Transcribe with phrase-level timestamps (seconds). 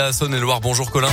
[0.00, 1.08] La Saône-et-Loire, bonjour Colin.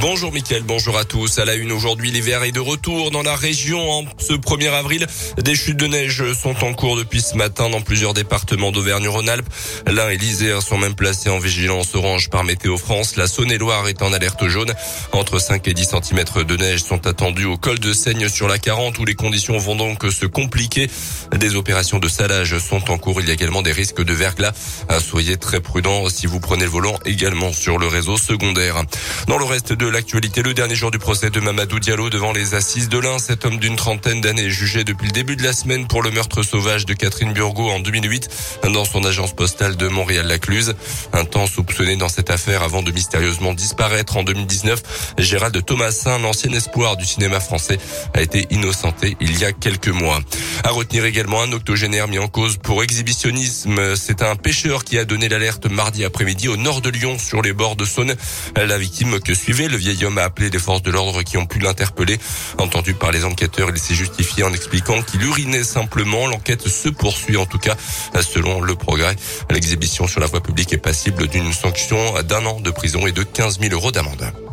[0.00, 1.38] Bonjour Mickaël, bonjour à tous.
[1.38, 3.90] À la une aujourd'hui, l'hiver est de retour dans la région.
[3.90, 5.06] En ce 1er avril,
[5.38, 9.46] des chutes de neige sont en cours depuis ce matin dans plusieurs départements d'Auvergne-Rhône-Alpes.
[9.86, 13.16] L'Ain et l'Isère sont même placés en vigilance orange par Météo France.
[13.16, 14.72] La Saône-et-Loire est en alerte jaune.
[15.12, 18.58] Entre 5 et 10 cm de neige sont attendus au col de Seigne sur la
[18.58, 20.90] 40 où les conditions vont donc se compliquer.
[21.36, 23.20] Des opérations de salage sont en cours.
[23.20, 24.52] Il y a également des risques de verglas.
[25.00, 28.82] Soyez très prudents si vous prenez le volant également sur le réseau secondaire.
[29.28, 32.32] Dans le reste de de l'actualité, le dernier jour du procès de Mamadou Diallo devant
[32.32, 33.18] les assises de l'Ain.
[33.18, 36.44] Cet homme d'une trentaine d'années jugé depuis le début de la semaine pour le meurtre
[36.44, 38.28] sauvage de Catherine Burgot en 2008
[38.72, 40.74] dans son agence postale de Montréal-Lacluse.
[41.12, 45.14] Un temps soupçonné dans cette affaire avant de mystérieusement disparaître en 2019.
[45.18, 47.78] Gérald Thomasin, l'ancien espoir du cinéma français,
[48.14, 50.20] a été innocenté il y a quelques mois.
[50.62, 53.96] À retenir également un octogénaire mis en cause pour exhibitionnisme.
[53.96, 57.52] C'est un pêcheur qui a donné l'alerte mardi après-midi au nord de Lyon sur les
[57.52, 58.14] bords de Saône.
[58.54, 61.46] La victime que suivait le vieil homme a appelé les forces de l'ordre qui ont
[61.46, 62.18] pu l'interpeller.
[62.58, 66.26] Entendu par les enquêteurs, il s'est justifié en expliquant qu'il urinait simplement.
[66.26, 67.74] L'enquête se poursuit en tout cas
[68.20, 69.16] selon le progrès.
[69.50, 73.22] L'exhibition sur la voie publique est passible d'une sanction d'un an de prison et de
[73.22, 74.51] 15 000 euros d'amende.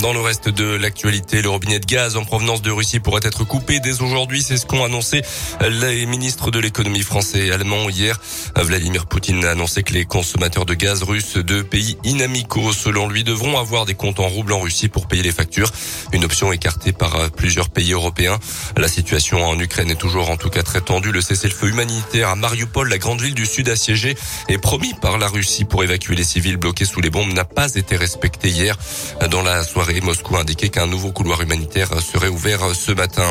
[0.00, 3.44] Dans le reste de l'actualité, le robinet de gaz en provenance de Russie pourrait être
[3.44, 4.42] coupé dès aujourd'hui.
[4.42, 5.22] C'est ce qu'ont annoncé
[5.60, 8.18] les ministres de l'économie français et allemand hier.
[8.56, 13.22] Vladimir Poutine a annoncé que les consommateurs de gaz russes de pays inamicaux, selon lui,
[13.22, 15.70] devront avoir des comptes en roubles en Russie pour payer les factures.
[16.12, 18.38] Une option écartée par plusieurs pays européens.
[18.76, 21.12] La situation en Ukraine est toujours en tout cas très tendue.
[21.12, 24.16] Le cessez-le-feu humanitaire à Mariupol, la grande ville du sud assiégée,
[24.48, 27.74] est promis par la Russie pour évacuer les civils bloqués sous les bombes, n'a pas
[27.74, 28.78] été respecté hier.
[29.30, 33.28] Dans la soirée Moscou a indiqué qu'un nouveau couloir humanitaire serait ouvert ce matin.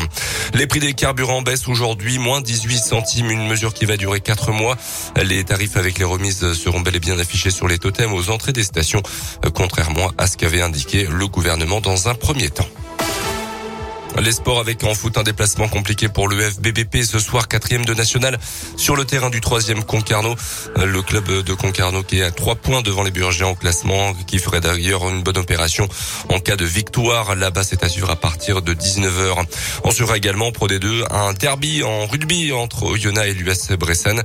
[0.54, 4.52] Les prix des carburants baissent aujourd'hui, moins 18 centimes, une mesure qui va durer 4
[4.52, 4.76] mois.
[5.22, 8.52] Les tarifs avec les remises seront bel et bien affichés sur les totems aux entrées
[8.52, 9.02] des stations,
[9.54, 12.68] contrairement à ce qu'avait indiqué le gouvernement dans un premier temps.
[14.20, 17.94] Les sports avec en foot un déplacement compliqué pour le FBBP ce soir quatrième de
[17.94, 18.38] national
[18.76, 20.36] sur le terrain du troisième Concarneau.
[20.76, 24.38] Le club de Concarneau qui est à trois points devant les Burgiens au classement, qui
[24.38, 25.88] ferait d'ailleurs une bonne opération
[26.28, 27.34] en cas de victoire.
[27.34, 29.44] Là-bas, c'est assuré à partir de 19h.
[29.84, 34.22] On sera également Pro D2 un derby en rugby entre Oyonnax et l'US Bressan.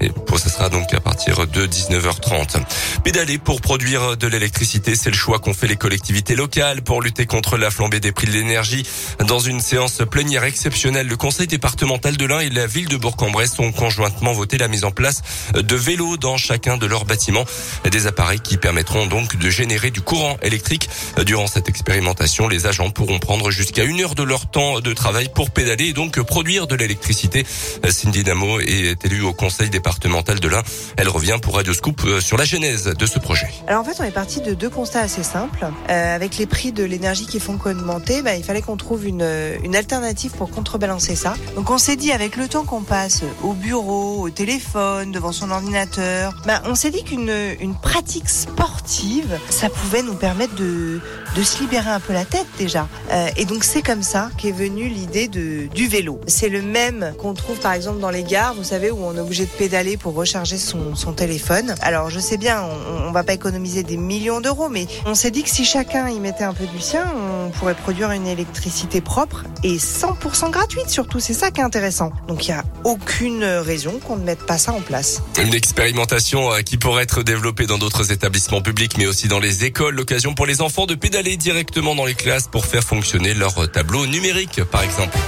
[0.00, 2.62] Et ce sera donc à partir de 19h30.
[3.04, 7.26] Pédaler pour produire de l'électricité, c'est le choix qu'ont fait les collectivités locales pour lutter
[7.26, 8.86] contre la flambée des prix de l'énergie.
[9.30, 13.60] Dans une séance plénière exceptionnelle, le conseil départemental de l'Ain et la ville de Bourg-en-Bresse
[13.60, 15.22] ont conjointement voté la mise en place
[15.54, 17.44] de vélos dans chacun de leurs bâtiments.
[17.88, 20.90] Des appareils qui permettront donc de générer du courant électrique.
[21.24, 25.28] Durant cette expérimentation, les agents pourront prendre jusqu'à une heure de leur temps de travail
[25.32, 27.46] pour pédaler et donc produire de l'électricité.
[27.88, 30.64] Cindy Damo est élue au conseil départemental de l'Ain.
[30.96, 33.46] Elle revient pour Radio Scoop sur la genèse de ce projet.
[33.68, 35.68] Alors en fait, on est parti de deux constats assez simples.
[35.88, 39.19] Euh, avec les prix de l'énergie qui font qu'augmenter, bah, il fallait qu'on trouve une
[39.20, 41.34] une, alternative pour contrebalancer ça.
[41.54, 45.50] Donc on s'est dit avec le temps qu'on passe au bureau, au téléphone, devant son
[45.50, 51.00] ordinateur, ben, on s'est dit qu'une une pratique sportive, ça pouvait nous permettre de,
[51.36, 52.88] de se libérer un peu la tête déjà.
[53.10, 56.20] Euh, et donc c'est comme ça qu'est venue l'idée du vélo.
[56.26, 59.20] C'est le même qu'on trouve par exemple dans les gares, vous savez, où on est
[59.20, 61.74] obligé de pédaler pour recharger son, son téléphone.
[61.80, 65.30] Alors je sais bien, on, on va pas économiser des millions d'euros, mais on s'est
[65.30, 67.04] dit que si chacun y mettait un peu du sien,
[67.46, 71.18] on pourrait produire une électricité propre et 100% gratuite surtout.
[71.18, 72.12] C'est ça qui est intéressant.
[72.28, 75.20] Donc il n'y a aucune raison qu'on ne mette pas ça en place.
[75.42, 79.64] Une expérimentation euh, qui pourrait être développée dans d'autres établissements publics, mais aussi dans les
[79.64, 79.96] écoles.
[79.96, 84.06] L'occasion pour les enfants de pédaler directement dans les classes pour faire fonctionner leur tableau
[84.06, 85.18] numérique, par exemple.